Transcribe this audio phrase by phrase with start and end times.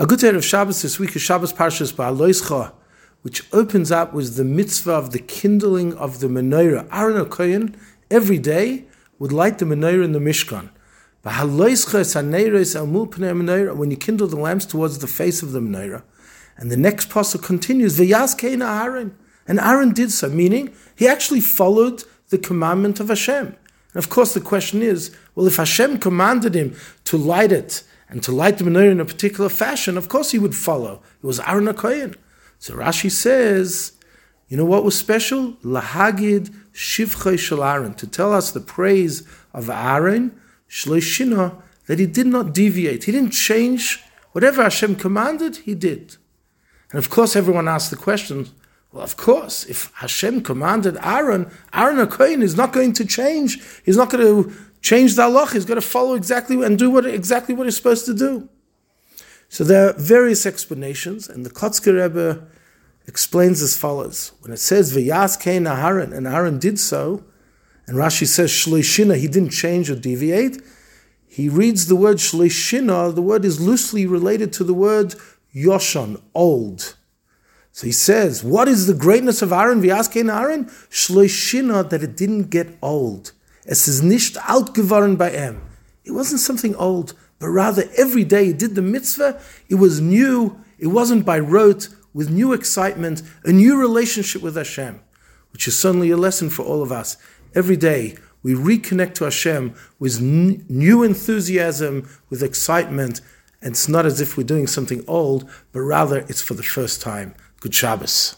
[0.00, 2.72] A good day of Shabbos this week is Shabbos Parshas Ba'aloischa,
[3.22, 6.86] which opens up with the mitzvah of the kindling of the menorah.
[6.92, 7.74] Aaron HaKoyen
[8.08, 8.84] every day
[9.18, 10.70] would light the menorah in the Mishkan.
[13.76, 16.04] When you kindle the lamps towards the face of the menorah.
[16.56, 19.18] And the next pasuk continues, V'yaskein Aaron.
[19.48, 23.46] And Aaron did so, meaning he actually followed the commandment of Hashem.
[23.46, 23.56] And
[23.96, 28.32] of course the question is, well, if Hashem commanded him to light it, and to
[28.32, 31.02] light the menorah in a particular fashion, of course he would follow.
[31.22, 32.16] It was Aaron HaKoyen.
[32.58, 33.92] So Rashi says,
[34.48, 35.52] you know what was special?
[35.64, 42.26] Lahagid Shivchay Shel Aaron, to tell us the praise of Aaron, Shloishina, that he did
[42.26, 43.04] not deviate.
[43.04, 44.02] He didn't change.
[44.32, 46.16] Whatever Hashem commanded, he did.
[46.90, 48.48] And of course, everyone asked the question,
[48.92, 53.62] well, of course, if Hashem commanded Aaron, Aaron HaKoyen is not going to change.
[53.84, 55.46] He's not going to change the.
[55.52, 58.48] He's got to follow exactly and do what exactly what he's supposed to do.
[59.48, 62.46] So there are various explanations, and the Kotzker Rebbe
[63.06, 67.24] explains as follows: When it says "V'yas kein Aharon," and Aaron did so,
[67.86, 70.62] and Rashi says "Shloishina," he didn't change or deviate.
[71.26, 75.14] He reads the word "Shloishina." The word is loosely related to the word
[75.54, 76.96] "Yoshon," old.
[77.72, 79.80] So he says, "What is the greatness of Aaron?
[79.80, 83.32] V'yas kein Aaron, Shloishina, that it didn't get old."
[83.70, 85.58] Es ist nicht alt geworden bei ihm.
[86.02, 89.38] It wasn't something old, but rather every day he did the mitzvah,
[89.68, 95.00] it was new, it wasn't by rote, with new excitement, a new relationship with Hashem,
[95.52, 97.18] which is certainly a lesson for all of us.
[97.54, 103.20] Every day we reconnect to Hashem with new enthusiasm, with excitement,
[103.60, 107.02] and it's not as if we're doing something old, but rather it's for the first
[107.02, 107.34] time.
[107.60, 108.34] Good Shabbos.